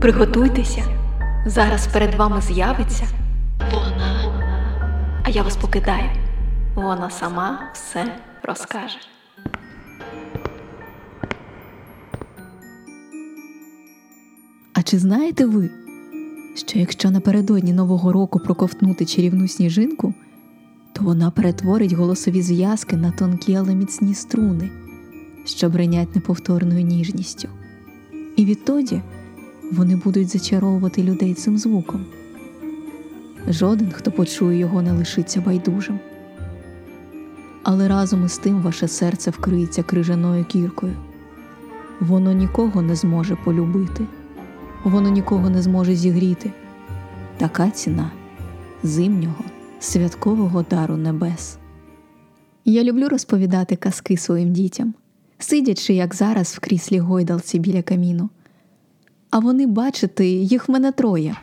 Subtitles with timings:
[0.00, 0.84] Приготуйтеся,
[1.46, 3.04] зараз перед вами з'явиться
[3.72, 4.32] вона.
[5.24, 6.10] А я вас покидаю.
[6.74, 8.98] Вона сама все розкаже.
[14.72, 15.70] А чи знаєте ви,
[16.54, 20.14] що якщо напередодні Нового року проковтнути чарівну сніжинку,
[20.92, 24.70] то вона перетворить голосові зв'язки на тонкі, але міцні струни,
[25.44, 27.48] що бринять неповторною ніжністю.
[28.36, 29.02] І відтоді
[29.70, 32.04] вони будуть зачаровувати людей цим звуком.
[33.48, 35.98] Жоден, хто почує його, не лишиться байдужим.
[37.62, 40.96] Але разом із тим ваше серце вкриється крижаною кіркою.
[42.00, 44.06] Воно нікого не зможе полюбити,
[44.84, 46.52] воно нікого не зможе зігріти.
[47.36, 48.10] Така ціна
[48.82, 49.44] зимнього,
[49.80, 51.58] святкового дару небес.
[52.64, 54.94] Я люблю розповідати казки своїм дітям,
[55.38, 58.30] сидячи, як зараз, в кріслі гойдалці біля каміну.
[59.30, 61.36] А вони, бачите, їх в мене троє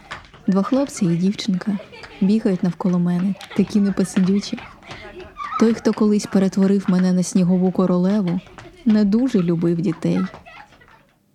[0.47, 1.79] два хлопці і дівчинка
[2.21, 4.59] бігають навколо мене, такі непосидючі.
[5.59, 8.39] Той, хто колись перетворив мене на снігову королеву,
[8.85, 10.19] не дуже любив дітей.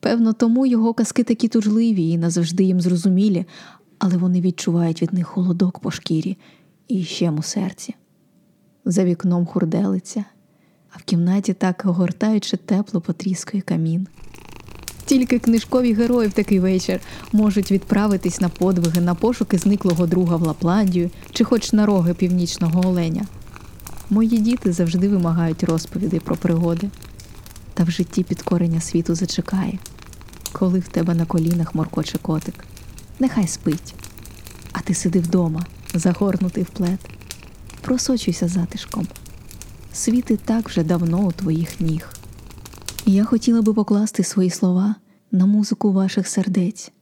[0.01, 3.45] Певно, тому його казки такі тужливі і назавжди їм зрозумілі,
[3.99, 6.39] але вони відчувають від них холодок по шкірі
[6.89, 7.95] і щем у серці.
[8.85, 10.25] За вікном хурделиться,
[10.91, 14.07] а в кімнаті так огортаючи тепло потріскує камін.
[15.13, 17.01] Тільки книжкові герої в такий вечір
[17.33, 22.89] можуть відправитись на подвиги на пошуки зниклого друга в Лапландію чи хоч на роги північного
[22.89, 23.27] оленя.
[24.11, 26.91] Мої діти завжди вимагають розповідей про пригоди,
[27.75, 29.79] та в житті підкорення світу зачекає,
[30.53, 32.65] коли в тебе на колінах моркоче котик.
[33.19, 33.95] Нехай спить,
[34.73, 36.99] а ти сиди вдома, загорнутий в плед,
[37.81, 39.07] просочуйся затишком.
[39.93, 42.09] Світ і так вже давно у твоїх ніг.
[43.07, 44.95] Я хотіла би покласти свої слова
[45.33, 46.93] на музику ваших сердець,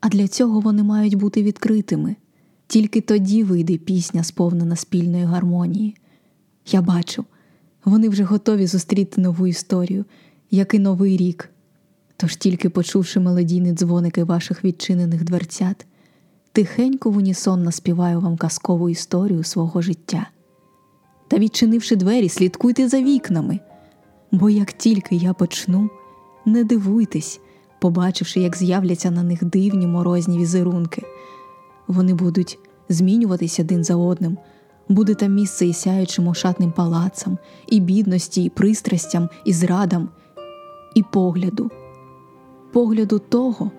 [0.00, 2.16] а для цього вони мають бути відкритими.
[2.66, 5.96] Тільки тоді вийде пісня, сповнена спільної гармонії.
[6.66, 7.24] Я бачу,
[7.84, 10.04] вони вже готові зустріти нову історію,
[10.50, 11.50] як і новий рік.
[12.16, 15.86] Тож тільки почувши мелодійні дзвоники ваших відчинених дверцят,
[16.52, 20.26] тихенько в унісон наспіваю вам казкову історію свого життя.
[21.28, 23.60] Та відчинивши двері, слідкуйте за вікнами.
[24.32, 25.90] Бо як тільки я почну,
[26.46, 27.40] не дивуйтесь,
[27.80, 31.02] побачивши, як з'являться на них дивні морозні візерунки.
[31.86, 32.58] Вони будуть
[32.88, 34.38] змінюватися один за одним,
[34.88, 40.08] буде там місце і сяючим ошатним палацам, і бідності, і пристрастям, і зрадам,
[40.94, 41.70] і погляду,
[42.72, 43.70] погляду того,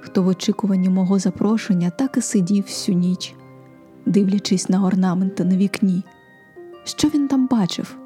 [0.00, 3.34] хто в очікуванні мого запрошення так і сидів всю ніч,
[4.06, 6.02] дивлячись на орнаменти на вікні.
[6.84, 7.99] Що він там бачив?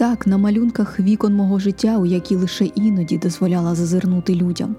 [0.00, 4.76] Так, на малюнках вікон мого життя, у які лише іноді дозволяла зазирнути людям.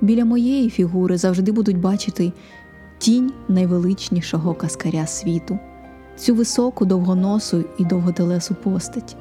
[0.00, 2.32] Біля моєї фігури завжди будуть бачити
[2.98, 5.58] тінь найвеличнішого каскаря світу,
[6.16, 9.16] цю високу довгоносу і довготелесу постать.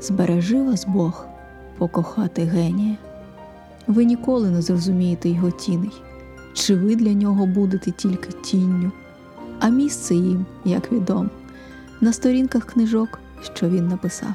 [0.00, 1.26] Збережи вас Бог
[1.78, 2.96] покохати генія.
[3.86, 5.92] Ви ніколи не зрозумієте його тіней,
[6.54, 8.92] чи ви для нього будете тільки тінню,
[9.60, 11.30] а місце їм, як відомо,
[12.00, 14.34] на сторінках книжок що він написав.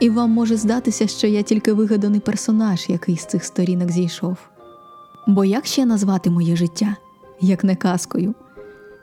[0.00, 4.36] І вам може здатися, що я тільки вигаданий персонаж, який з цих сторінок зійшов.
[5.26, 6.96] Бо як ще назвати моє життя,
[7.40, 8.34] як не казкою?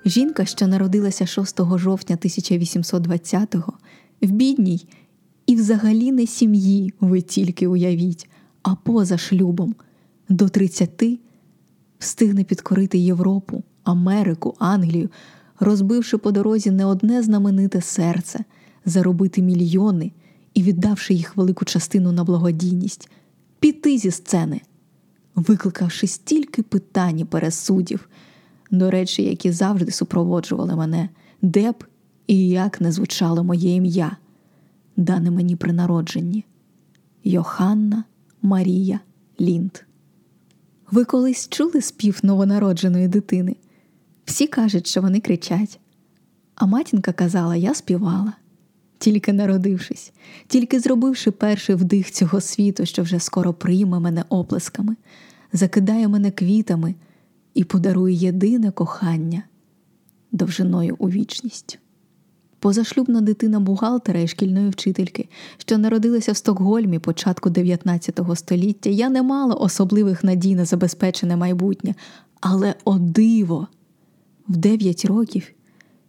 [0.05, 3.73] Жінка, що народилася 6 жовтня 1820-го,
[4.21, 4.87] в бідній
[5.45, 8.29] і взагалі не сім'ї, ви тільки уявіть,
[8.63, 9.75] а поза шлюбом,
[10.29, 11.03] до 30
[11.99, 15.09] встигне підкорити Європу, Америку, Англію,
[15.59, 18.43] розбивши по дорозі не одне знамените серце
[18.87, 20.11] заробити мільйони
[20.53, 23.09] і, віддавши їх велику частину на благодійність,
[23.59, 24.61] піти зі сцени,
[25.35, 28.09] викликавши стільки питань і пересудів,
[28.71, 31.09] до речі, які завжди супроводжували мене,
[31.41, 31.83] де б
[32.27, 34.17] і як не звучало моє ім'я,
[34.97, 36.45] дане мені при народженні
[37.23, 38.03] Йоханна
[38.41, 38.99] Марія
[39.41, 39.71] Лінд.
[40.91, 43.55] Ви колись чули спів новонародженої дитини?
[44.25, 45.79] Всі кажуть, що вони кричать.
[46.55, 48.33] А матінка казала, я співала
[48.97, 50.13] тільки народившись,
[50.47, 54.95] тільки зробивши перший вдих цього світу, що вже скоро прийме мене оплесками,
[55.53, 56.95] закидає мене квітами
[57.53, 59.43] і подарує єдине кохання
[60.31, 61.79] довжиною у вічність.
[62.59, 69.21] Позашлюбна дитина бухгалтера і шкільної вчительки, що народилася в Стокгольмі початку 19 століття, я не
[69.23, 71.95] мала особливих надій на забезпечене майбутнє,
[72.41, 73.67] але о диво!
[74.47, 75.51] В 9 років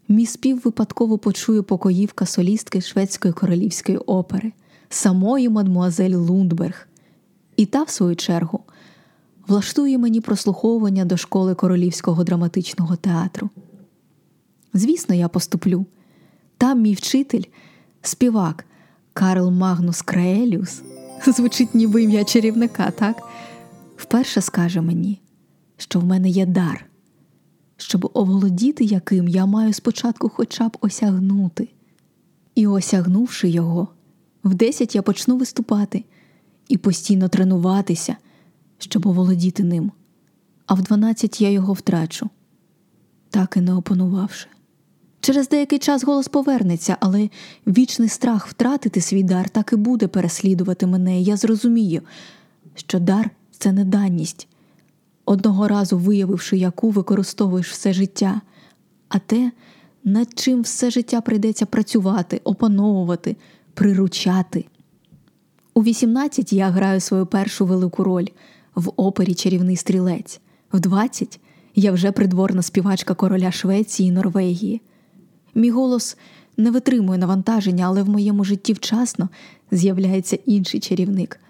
[0.08, 4.52] Мій спів випадково почує покоївка солістки шведської королівської опери,
[4.88, 6.88] самої мадмуазель Лундберг.
[7.56, 8.60] І та, в свою чергу,
[9.46, 13.50] влаштує мені прослуховування до школи королівського драматичного театру.
[14.74, 15.86] Звісно, я поступлю.
[16.58, 17.42] Там мій вчитель,
[18.02, 18.64] співак
[19.12, 20.82] Карл Магнус Краеліус,
[21.26, 23.22] звучить ніби ім'я чарівника, так?
[23.96, 25.20] Вперше скаже мені,
[25.76, 26.87] що в мене є дар,
[27.78, 31.68] щоб оволодіти яким я маю спочатку хоча б осягнути.
[32.54, 33.88] І осягнувши його,
[34.44, 36.04] в десять я почну виступати
[36.68, 38.16] і постійно тренуватися,
[38.78, 39.92] щоб оволодіти ним,
[40.66, 42.30] а в дванадцять я його втрачу,
[43.30, 44.48] так і не опанувавши.
[45.20, 47.30] Через деякий час голос повернеться, але
[47.66, 52.02] вічний страх втратити свій дар так і буде переслідувати мене, і я зрозумію,
[52.74, 54.48] що дар це не даність,
[55.28, 58.40] одного разу виявивши, яку використовуєш все життя,
[59.08, 59.52] а те,
[60.04, 63.36] над чим все життя прийдеться працювати, опановувати,
[63.74, 64.64] приручати.
[65.74, 68.26] У 18 я граю свою першу велику роль
[68.74, 70.40] в опері Чарівний стрілець,
[70.72, 71.40] в 20
[71.74, 74.80] я вже придворна співачка короля Швеції і Норвегії.
[75.54, 76.16] Мій голос
[76.56, 79.28] не витримує навантаження, але в моєму житті вчасно
[79.70, 81.40] з'являється інший чарівник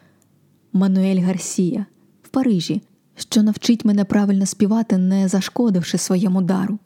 [0.72, 1.86] Мануель Гарсія
[2.22, 2.82] в Парижі,
[3.18, 6.78] що навчить мене правильно співати, не зашкодивши своєму дару.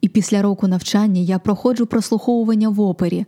[0.00, 3.26] І після року навчання я проходжу прослуховування в опері,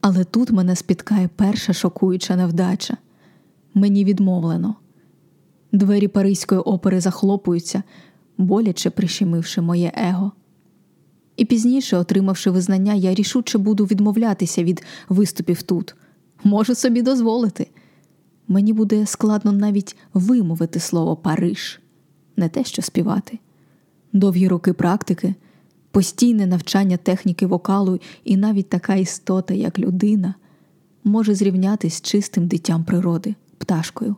[0.00, 2.96] але тут мене спіткає перша шокуюча невдача.
[3.74, 4.74] Мені відмовлено.
[5.72, 7.82] Двері Паризької опери захлопуються,
[8.38, 10.32] боляче прищемивши моє его.
[11.36, 15.94] І пізніше, отримавши визнання, я рішуче буду відмовлятися від виступів тут.
[16.44, 17.66] Можу собі дозволити.
[18.48, 21.80] Мені буде складно навіть вимовити слово Париж,
[22.36, 23.38] не те, що співати.
[24.12, 25.34] Довгі роки практики,
[25.90, 30.34] постійне навчання техніки вокалу і навіть така істота, як людина,
[31.04, 34.16] може зрівнятись з чистим дитям природи, пташкою.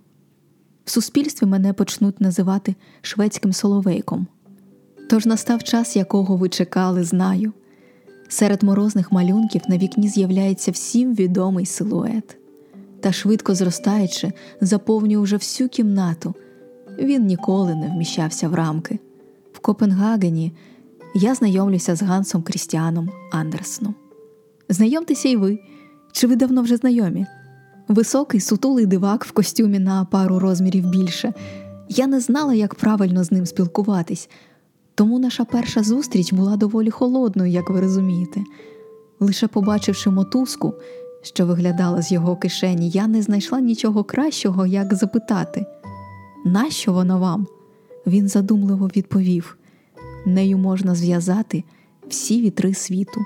[0.85, 4.27] В суспільстві мене почнуть називати шведським соловейком.
[5.11, 7.53] Тож настав час, якого ви чекали, знаю.
[8.29, 12.37] Серед морозних малюнків на вікні з'являється всім відомий силует,
[13.01, 16.35] та швидко зростаючи, заповнює уже всю кімнату.
[16.99, 18.99] Він ніколи не вміщався в рамки.
[19.53, 20.53] В Копенгагені
[21.15, 23.95] я знайомлюся з Гансом Крістіаном Андерсоном.
[24.69, 25.59] Знайомтеся й ви,
[26.13, 27.27] чи ви давно вже знайомі?
[27.89, 31.33] Високий, сутулий дивак в костюмі на пару розмірів більше.
[31.89, 34.29] Я не знала, як правильно з ним спілкуватись.
[34.95, 38.41] Тому наша перша зустріч була доволі холодною, як ви розумієте.
[39.21, 40.75] Лише побачивши мотузку,
[41.23, 45.67] що виглядала з його кишені, я не знайшла нічого кращого, як запитати,
[46.45, 47.47] нащо вона вам?
[48.07, 49.59] Він задумливо відповів:
[50.27, 51.65] нею можна зв'язати
[52.09, 53.21] всі вітри світу,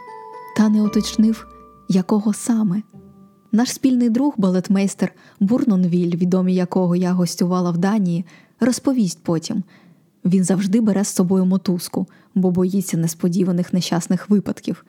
[0.57, 1.47] та не уточнив,
[1.89, 2.83] якого саме.
[3.53, 8.25] Наш спільний друг, балетмейстер Бурнонвіль, відомий якого я гостювала в Данії,
[8.61, 9.63] розповість потім.
[10.25, 14.85] Він завжди бере з собою мотузку, бо боїться несподіваних нещасних випадків.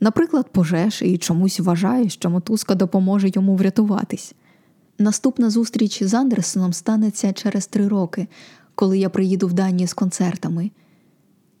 [0.00, 4.34] Наприклад, пожеж і чомусь вважає, що мотузка допоможе йому врятуватись.
[4.98, 8.28] Наступна зустріч з Андерсоном станеться через три роки,
[8.74, 10.70] коли я приїду в Данію з концертами.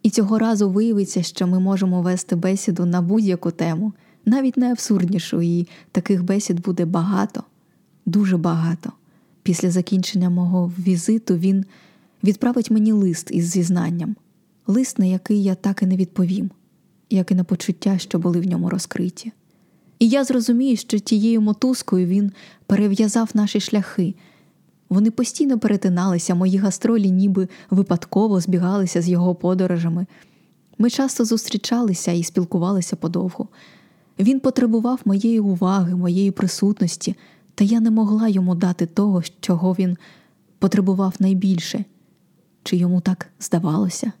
[0.02, 3.92] І цього разу виявиться, що ми можемо вести бесіду на будь-яку тему,
[4.24, 7.42] навіть найабсурднішу, і таких бесід буде багато,
[8.06, 8.92] дуже багато.
[9.42, 11.64] Після закінчення мого візиту він
[12.24, 14.16] відправить мені лист із зізнанням,
[14.66, 16.50] лист, на який я так і не відповім,
[17.10, 19.32] як і на почуття, що були в ньому розкриті.
[19.98, 22.32] І я зрозумію, що тією мотузкою він
[22.66, 24.14] перев'язав наші шляхи.
[24.88, 30.06] Вони постійно перетиналися, мої гастролі ніби випадково збігалися з його подорожами.
[30.78, 33.48] Ми часто зустрічалися і спілкувалися подовго.
[34.18, 37.16] Він потребував моєї уваги, моєї присутності,
[37.54, 39.96] та я не могла йому дати того, чого він
[40.58, 41.84] потребував найбільше
[42.62, 44.12] чи йому так здавалося?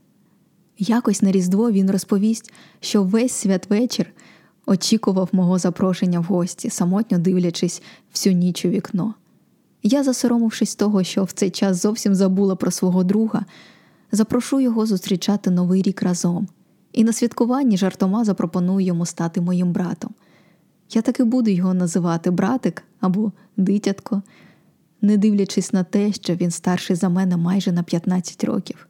[0.78, 4.12] Якось на Різдво він розповість, що весь святвечір
[4.66, 9.14] очікував мого запрошення в гості, самотньо дивлячись всю ніч у вікно.
[9.82, 13.44] Я, засоромившись того, що в цей час зовсім забула про свого друга,
[14.12, 16.48] запрошу його зустрічати новий рік разом,
[16.92, 20.10] і на святкуванні жартома запропоную йому стати моїм братом.
[20.90, 24.22] Я таки буду його називати братик або дитятко,
[25.00, 28.86] не дивлячись на те, що він старший за мене майже на 15 років.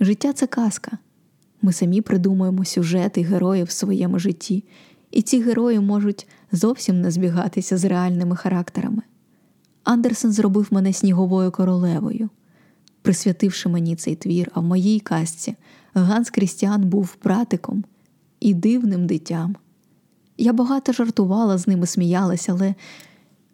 [0.00, 0.98] Життя це казка.
[1.62, 4.64] Ми самі придумуємо сюжети героїв в своєму житті,
[5.10, 9.02] і ці герої можуть зовсім не збігатися з реальними характерами.
[9.84, 12.30] Андерсен зробив мене сніговою королевою,
[13.02, 15.56] присвятивши мені цей твір, а в моїй казці
[15.94, 17.84] Ганс Крістіан був братиком
[18.40, 19.56] і дивним дитям.
[20.38, 22.74] Я багато жартувала з ними, сміялася, але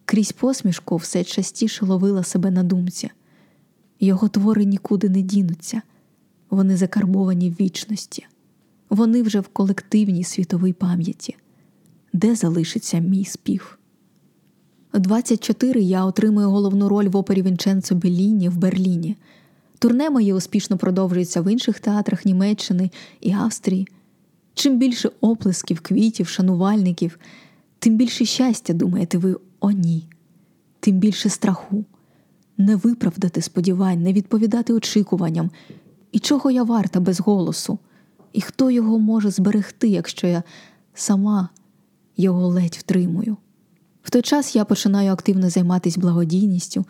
[0.05, 3.11] крізь посмішку все частіше ловила себе на думці.
[4.01, 5.83] Його твори нікуди не дінуться,
[6.55, 8.27] вони закарбовані в вічності,
[8.91, 11.37] вони вже в колективній світовій пам'яті,
[12.13, 13.79] де залишиться мій спів.
[14.93, 19.17] 24 я отримую головну роль в опері Вінченцо Беліні в Берліні.
[19.79, 23.89] Турне моє успішно продовжується в інших театрах Німеччини і Австрії.
[24.55, 27.19] Чим більше оплесків, квітів, шанувальників,
[27.79, 30.05] тим більше щастя, думаєте ви, о ні,
[30.81, 31.85] тим більше страху,
[32.59, 35.51] не виправдати сподівань, не відповідати очікуванням,
[36.15, 37.79] і чого я варта без голосу,
[38.33, 40.43] і хто його може зберегти, якщо я
[40.95, 41.49] сама
[42.17, 43.37] його ледь втримую.
[44.03, 46.85] В той час я починаю активно займатися благодійністю,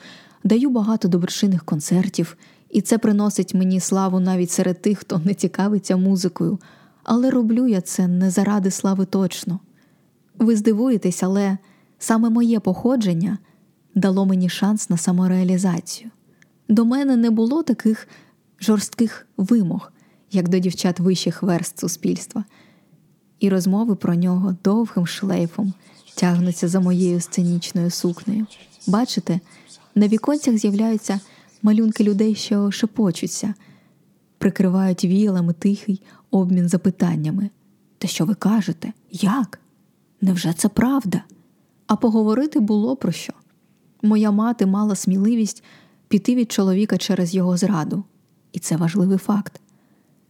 [0.44, 2.36] даю багато доброчинних концертів,
[2.70, 6.58] і це приносить мені славу навіть серед тих, хто не цікавиться музикою,
[7.02, 9.60] але роблю я це не заради слави точно.
[10.38, 11.58] Ви здивуєтесь, але
[11.98, 13.38] саме моє походження
[13.94, 16.10] дало мені шанс на самореалізацію.
[16.68, 18.08] До мене не було таких
[18.60, 19.92] жорстких вимог,
[20.30, 22.44] як до дівчат вищих верст суспільства,
[23.40, 25.72] і розмови про нього довгим шлейфом
[26.14, 28.46] тягнуться за моєю сценічною сукнею.
[28.86, 29.40] Бачите,
[29.94, 31.20] на віконцях з'являються
[31.62, 33.54] малюнки людей, що шепочуться,
[34.38, 37.50] прикривають віялами тихий обмін запитаннями.
[37.98, 38.92] Та що ви кажете?
[39.10, 39.60] Як?
[40.20, 41.22] Невже це правда?
[41.86, 43.32] А поговорити було про що?
[44.02, 45.64] Моя мати мала сміливість
[46.08, 48.04] піти від чоловіка через його зраду,
[48.54, 49.60] і це важливий факт,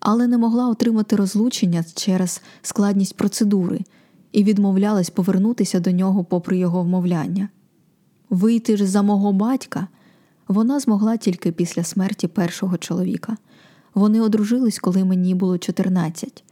[0.00, 3.80] але не могла отримати розлучення через складність процедури
[4.32, 7.48] і відмовлялась повернутися до нього попри його вмовляння.
[8.30, 9.88] Вийти ж за мого батька
[10.48, 13.36] вона змогла тільки після смерті першого чоловіка.
[13.94, 16.44] Вони одружились, коли мені було 14,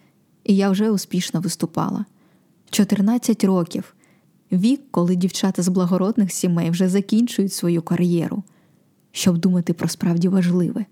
[0.45, 2.05] і я вже успішно виступала.
[2.71, 3.95] 14 років
[4.53, 8.43] вік, коли дівчата з благородних сімей вже закінчують свою кар'єру,
[9.13, 10.87] щоб думати про справді важливе,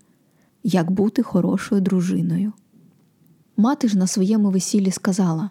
[0.63, 2.53] як бути хорошою дружиною.
[3.57, 5.49] Мати ж на своєму весіллі сказала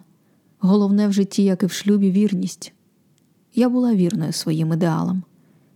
[0.59, 2.73] головне в житті, як і в шлюбі, вірність.
[3.55, 5.23] Я була вірною своїм ідеалам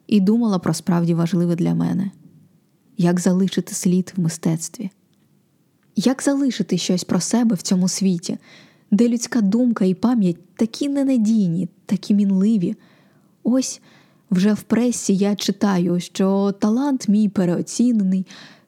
[0.07, 2.11] і думала про справді важливе для мене
[2.97, 4.89] як залишити слід в мистецтві,
[5.95, 8.37] як залишити щось про себе в цьому світі,
[8.91, 12.75] де людська думка і пам'ять такі ненадійні, такі мінливі.
[13.43, 13.81] Ось
[14.31, 18.25] вже в пресі я читаю, що талант мій переоцінений,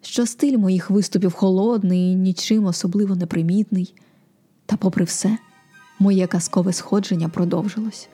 [0.07, 3.93] що стиль моїх виступів холодний, нічим особливо непримітний.
[4.65, 5.37] Та, попри все,
[5.99, 8.09] моє казкове сходження продовжилось.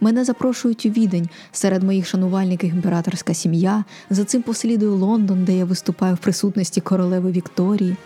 [0.00, 3.84] Мене запрошують у відень серед моїх шанувальників імператорська сім'я.
[4.10, 7.96] За цим послідує Лондон, де я виступаю в присутності королеви Вікторії.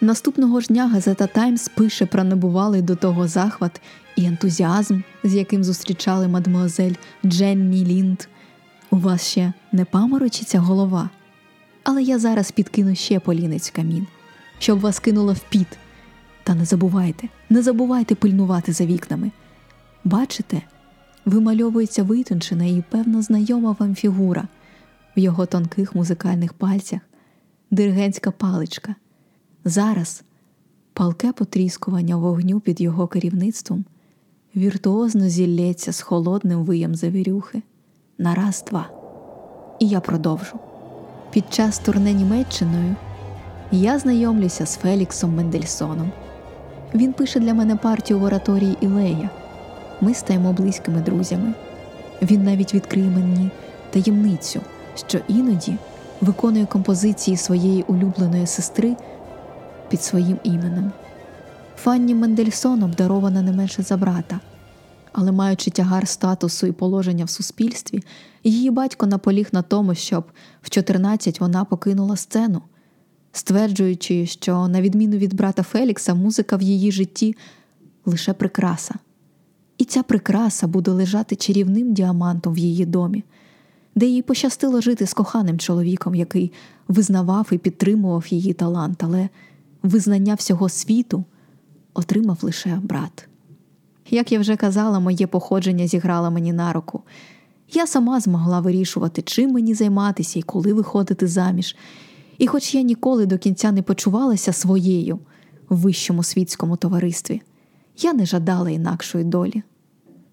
[0.00, 3.80] Наступного ж дня газета Таймс пише про небувалий до того захват
[4.16, 6.94] і ентузіазм, з яким зустрічали мадмуазель
[7.24, 8.20] Дженні Лінд.
[8.90, 11.10] У вас ще не паморочиться голова.
[11.90, 14.06] Але я зараз підкину ще полінець камін,
[14.58, 15.66] щоб вас кинуло в піт.
[16.42, 19.30] Та не забувайте, не забувайте пильнувати за вікнами.
[20.04, 20.62] Бачите,
[21.24, 24.48] вимальовується витончена і певно знайома вам фігура
[25.16, 27.00] в його тонких музикальних пальцях,
[27.70, 28.94] диригентська паличка.
[29.64, 30.22] Зараз
[30.92, 33.84] палке потріскування вогню під його керівництвом
[34.56, 37.62] віртуозно зілється з холодним виєм завірюхи
[38.18, 38.90] на раз два.
[39.78, 40.69] І я продовжу.
[41.30, 42.96] Під час турне Німеччиною
[43.72, 46.12] я знайомлюся з Феліксом Мендельсоном.
[46.94, 49.30] Він пише для мене партію в ораторії Ілея.
[50.00, 51.52] Ми стаємо близькими друзями.
[52.22, 53.50] Він навіть відкриє мені
[53.90, 54.60] таємницю,
[55.08, 55.76] що іноді
[56.20, 58.96] виконує композиції своєї улюбленої сестри
[59.88, 60.92] під своїм іменем.
[61.76, 64.40] Фанні Мендельсон обдарована не менше за брата,
[65.12, 68.02] але маючи тягар статусу і положення в суспільстві,
[68.44, 70.24] її батько наполіг на тому, щоб
[70.62, 72.62] в 14 вона покинула сцену,
[73.32, 77.36] стверджуючи, що, на відміну від брата Фелікса, музика в її житті
[78.06, 78.94] лише прикраса.
[79.78, 83.24] І ця прикраса буде лежати чарівним діамантом в її домі,
[83.94, 86.52] де їй пощастило жити з коханим чоловіком, який
[86.88, 89.28] визнавав і підтримував її талант, але
[89.82, 91.24] визнання всього світу
[91.94, 93.28] отримав лише брат.
[94.10, 97.02] Як я вже казала, моє походження зіграло мені на руку.
[97.72, 101.76] Я сама змогла вирішувати, чим мені займатися і коли виходити заміж.
[102.38, 105.18] І хоч я ніколи до кінця не почувалася своєю
[105.68, 107.42] в вищому світському товаристві,
[107.98, 109.62] я не жадала інакшої долі.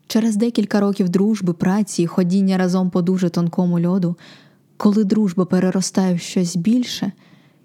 [0.08, 4.18] Через декілька років дружби, праці і ходіння разом по дуже тонкому льоду,
[4.78, 7.12] коли дружба переростає в щось більше,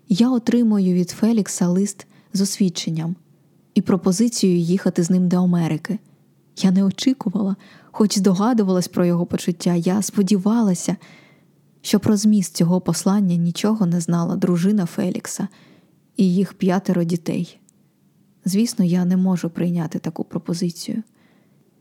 [0.09, 3.17] я отримую від Фелікса лист з освідченням
[3.75, 5.99] і пропозицією їхати з ним до Америки.
[6.57, 7.57] Я не очікувала,
[7.91, 10.97] хоч здогадувалась про його почуття, я сподівалася,
[11.81, 15.49] що про зміст цього послання нічого не знала дружина Фелікса
[16.17, 17.59] і їх п'ятеро дітей.
[18.45, 21.03] Звісно, я не можу прийняти таку пропозицію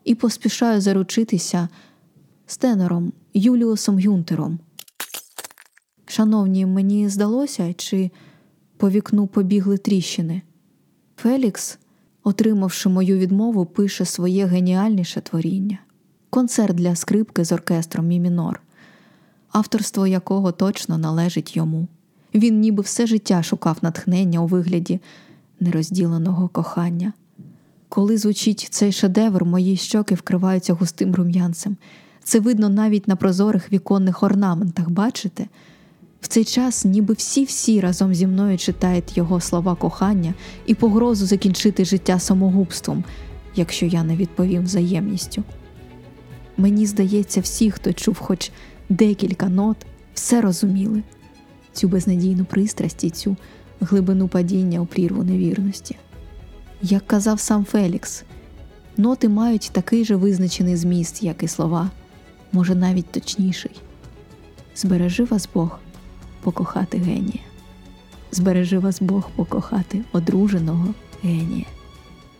[0.04, 1.70] і поспішаю заручитися
[2.48, 2.60] з
[3.34, 4.60] Юліусом Гюнтером.
[6.06, 8.12] Шановні, мені здалося, чи
[8.78, 10.42] по вікну побігли тріщини.
[11.22, 11.80] Фелікс,
[12.24, 15.78] отримавши мою відмову, пише своє геніальніше творіння
[16.30, 18.62] концерт для скрипки з оркестром Мі мінор,
[19.52, 21.88] авторство якого точно належить йому.
[22.34, 25.00] Він ніби все життя шукав натхнення у вигляді
[25.60, 27.14] нерозділеного кохання.
[27.90, 31.78] Коли звучить цей шедевр, мої щоки вкриваються густим рум'янцем.
[32.24, 35.48] Це видно навіть на прозорих віконних орнаментах, бачите?
[36.22, 40.34] В цей час, ніби всі-всі разом зі мною читають його слова кохання
[40.66, 43.04] і погрозу закінчити життя самогубством,
[43.56, 45.44] якщо я не відповім взаємністю.
[46.58, 48.52] Мені здається, всі, хто чув хоч
[48.90, 49.78] декілька нот,
[50.14, 51.04] все розуміли
[51.74, 53.38] цю безнадійну пристрасть і цю
[53.80, 55.96] глибину падіння у прірву невірності.
[56.82, 58.24] Як казав сам Фелікс,
[58.98, 61.90] ноти мають такий же визначений зміст, як і слова,
[62.52, 63.82] може навіть точніший.
[64.76, 65.80] Збережи вас Бог
[66.42, 67.40] покохати генія,
[68.32, 70.88] збережи вас Бог покохати одруженого
[71.24, 71.66] генія.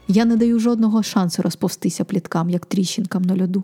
[0.08, 3.64] Я не даю жодного шансу розповстися пліткам, як тріщинкам на льоду.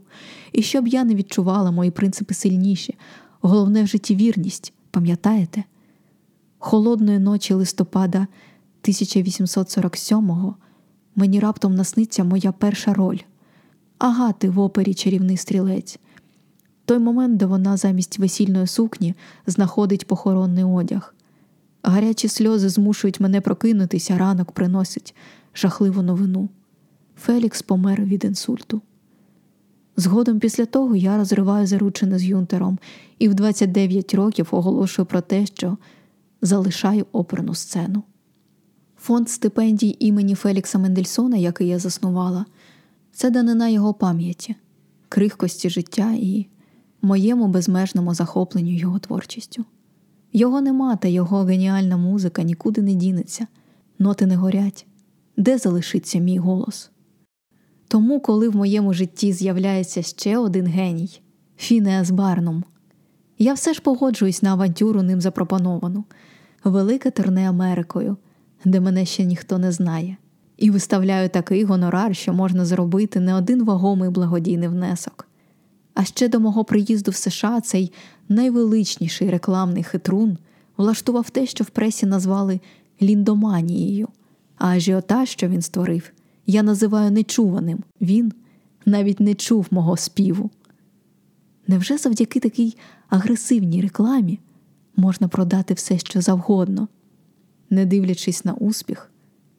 [0.51, 2.97] І щоб я не відчувала мої принципи сильніші,
[3.41, 5.63] головне в житті вірність, пам'ятаєте?
[6.59, 8.27] Холодної ночі листопада
[8.83, 10.55] 1847-го
[11.15, 13.19] мені раптом насниться моя перша роль
[13.97, 15.99] агати в опері Чарівний стрілець.
[16.87, 19.13] Той момент, де вона замість весільної сукні
[19.47, 21.15] знаходить похоронний одяг.
[21.83, 25.15] Гарячі сльози змушують мене прокинутися, ранок приносить
[25.55, 26.49] жахливу новину.
[27.17, 28.81] Фелікс помер від інсульту.
[29.97, 32.79] Згодом після того я розриваю заручини з Юнтером
[33.19, 35.77] і в 29 років оголошую про те, що
[36.41, 38.03] залишаю оперну сцену.
[38.97, 42.45] Фонд стипендій імені Фелікса Мендельсона, який я заснувала,
[43.11, 44.55] це данина його пам'яті,
[45.09, 46.47] крихкості життя і
[47.07, 49.65] моєму безмежному захопленню його творчістю.
[50.33, 53.47] Його нема, та його геніальна музика нікуди не дінеться,
[53.99, 54.85] ноти не горять,
[55.37, 56.91] де залишиться мій голос.
[57.87, 61.21] Тому, коли в моєму житті з'являється ще один геній
[61.57, 62.63] Фінеас Барном,
[63.39, 66.03] я все ж погоджуюсь на авантюру ним запропоновану,
[66.63, 68.17] велике турне Америкою,
[68.65, 70.17] де мене ще ніхто не знає,
[70.57, 75.26] і виставляю такий гонорар, що можна зробити не один вагомий благодійний внесок.
[75.99, 77.91] А ще до мого приїзду в США цей
[78.29, 80.37] найвеличніший рекламний хитрун
[80.77, 82.59] влаштував те, що в пресі назвали
[83.01, 84.07] ліндоманією,
[84.57, 86.11] а ажіотаж, що він створив,
[86.45, 87.83] я називаю нечуваним.
[88.01, 88.33] Він
[88.85, 90.49] навіть не чув мого співу.
[91.67, 92.77] Невже завдяки такій
[93.09, 94.39] агресивній рекламі
[94.95, 96.87] можна продати все, що завгодно?
[97.69, 99.11] Не дивлячись на успіх,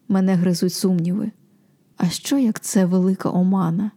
[0.07, 1.31] мене гризуть сумніви.
[1.97, 3.91] А що як це велика омана?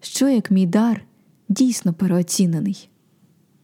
[0.00, 1.04] Що як мій дар
[1.50, 2.88] дійсно переоцінений?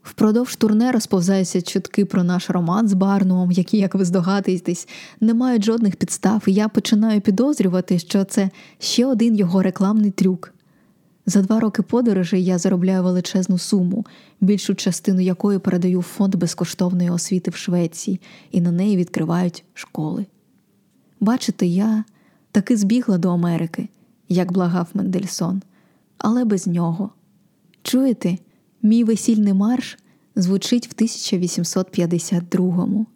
[0.03, 4.89] Впродовж турне розповзаються чутки про наш роман з Барнумом, які, як ви здогадуєтесь,
[5.21, 10.53] не мають жодних підстав, і я починаю підозрювати, що це ще один його рекламний трюк.
[11.27, 14.07] За два роки подорожей я заробляю величезну суму,
[14.41, 18.21] більшу частину якої передаю в фонд безкоштовної освіти в Швеції,
[18.51, 20.27] і на неї відкривають школи.
[21.21, 22.05] Бачите, я
[22.53, 23.89] таки збігла до Америки,
[24.29, 25.63] як благав Мендельсон,
[26.19, 27.11] але без нього.
[27.87, 28.39] Чуєте,
[28.83, 29.99] мій весільний марш
[30.37, 33.07] звучить в 1852-му.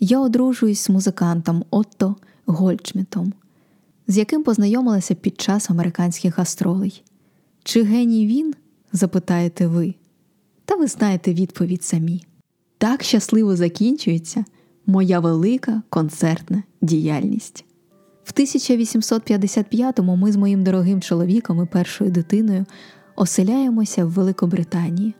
[0.00, 2.16] Я одружуюсь з музикантом Отто
[2.46, 3.32] Гольдшмітом,
[4.08, 7.02] з яким познайомилася під час американських гастролей.
[7.64, 8.54] Чи геній він?
[8.92, 9.94] запитаєте ви.
[10.64, 12.24] Та ви знаєте відповідь самі.
[12.78, 14.44] Так щасливо закінчується
[14.86, 17.64] моя велика концертна діяльність.
[18.24, 22.66] В 1855-му ми з моїм дорогим чоловіком і першою дитиною
[23.16, 25.14] оселяємося в Великобританії.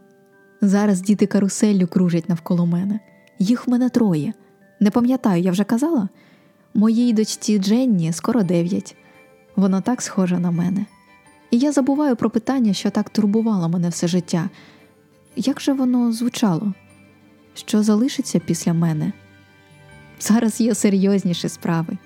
[0.61, 3.01] Зараз діти каруселлю кружать навколо мене.
[3.39, 4.33] Їх в мене троє.
[4.81, 6.09] Не пам'ятаю, я вже казала.
[6.75, 8.97] Моїй дочці Дженні скоро дев'ять.
[9.57, 10.87] Вона так схожа на мене.
[11.51, 14.51] І я забуваю про питання, що так турбувало мене все життя.
[15.37, 16.75] Як же воно звучало?
[17.55, 19.13] Що залишиться після мене?
[20.21, 21.99] Зараз є серйозніші справи.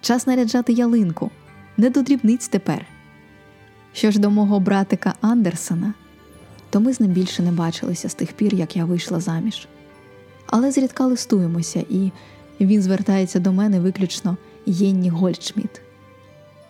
[0.00, 1.30] Час наряджати ялинку,
[1.76, 2.86] не до дрібниць тепер.
[3.98, 5.94] Що ж до мого братика Андерсона,
[6.70, 9.68] то ми з ним більше не бачилися з тих пір, як я вийшла заміж.
[10.46, 12.10] Але зрідка листуємося, і
[12.60, 15.82] він звертається до мене виключно Єнні Гольдшміт.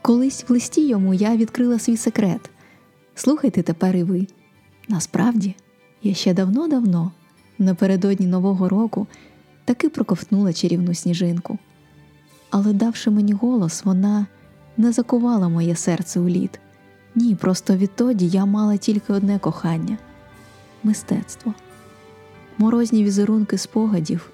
[0.02, 2.50] Колись в листі йому я відкрила свій секрет.
[3.14, 4.26] Слухайте тепер і ви.
[4.88, 5.54] Насправді,
[6.02, 7.12] я ще давно-давно
[7.58, 9.06] напередодні Нового року
[9.64, 11.58] таки проковтнула чарівну сніжинку.
[12.50, 14.26] Але, давши мені голос, вона
[14.76, 16.60] не закувала моє серце у лід.
[17.18, 19.98] Ні, просто відтоді я мала тільки одне кохання
[20.82, 21.54] мистецтво.
[22.58, 24.30] Морозні візерунки спогадів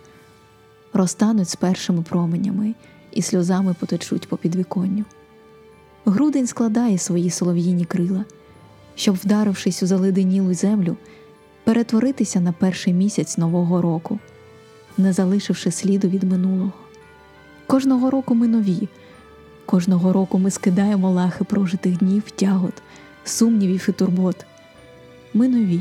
[0.93, 2.75] розтануть з першими променями
[3.13, 5.05] і сльозами потечуть по підвіконню.
[6.05, 8.25] Грудень складає свої солов'їні крила,
[8.95, 10.97] щоб, вдарившись у заледенілу землю,
[11.65, 14.19] перетворитися на перший місяць Нового року,
[14.99, 16.73] не залишивши сліду від минулого.
[17.67, 18.89] Кожного року ми нові,
[19.67, 22.83] кожного року ми скидаємо лахи прожитих днів, тягот,
[23.25, 24.47] сумнівів і турбот.
[25.35, 25.81] Ми нові.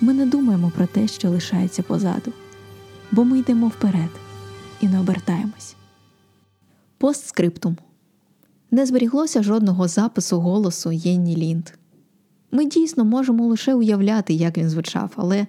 [0.00, 2.32] Ми не думаємо про те, що лишається позаду,
[3.12, 4.10] бо ми йдемо вперед
[4.80, 5.76] і не обертаємось.
[6.98, 7.76] Постскриптум
[8.70, 11.70] не зберіглося жодного запису голосу Єнні Лінд.
[12.50, 15.46] Ми дійсно можемо лише уявляти, як він звучав, але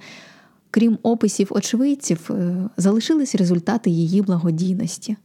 [0.72, 5.18] крім описів очевидців, е, залишились результати її благодійності,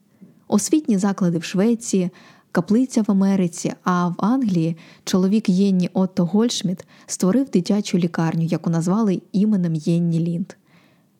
[0.50, 2.10] освітні заклади в Швеції,
[2.52, 9.22] каплиця в Америці, а в Англії чоловік Єнні Отто Гольшміт створив дитячу лікарню, яку назвали
[9.32, 10.52] іменем Єнні Лінд.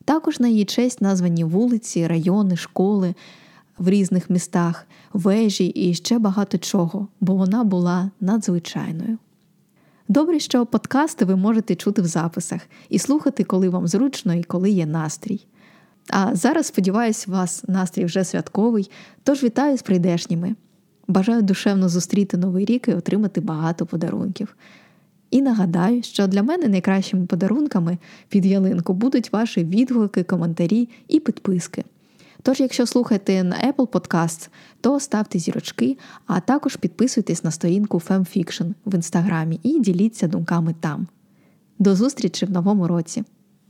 [0.05, 3.15] Також на її честь названі вулиці, райони, школи
[3.77, 9.17] в різних містах, вежі і ще багато чого, бо вона була надзвичайною.
[10.07, 14.69] Добре, що подкасти ви можете чути в записах і слухати, коли вам зручно і коли
[14.69, 15.45] є настрій.
[16.09, 18.91] А зараз, сподіваюся, у вас настрій вже святковий,
[19.23, 20.55] тож вітаю з прийдешніми.
[21.07, 24.55] Бажаю душевно зустріти новий рік і отримати багато подарунків.
[25.31, 27.97] І нагадаю, що для мене найкращими подарунками
[28.29, 31.83] під ялинку будуть ваші відгуки, коментарі і підписки.
[32.41, 34.49] Тож, якщо слухаєте на Apple Podcast,
[34.81, 41.07] то ставте зірочки, а також підписуйтесь на сторінку FemFiction в інстаграмі і діліться думками там.
[41.79, 43.23] До зустрічі в новому році!